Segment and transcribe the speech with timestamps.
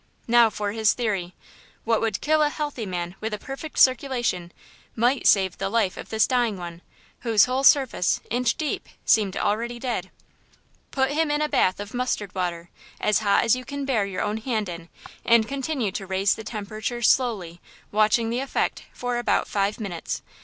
[0.27, 1.35] Now for his theory!
[1.83, 4.51] What would kill a healthy man with a perfect circulation
[4.95, 6.81] might save the life of this dying one,
[7.19, 10.09] whose whole surface, inch deep, seemed already dead.
[10.89, 14.23] "Put him in a bath of mustard water, as hot as you can bear your
[14.23, 14.89] own hand in
[15.23, 17.61] and continue to raise the temperature slowly,
[17.91, 20.23] watching the effect, for about five minutes.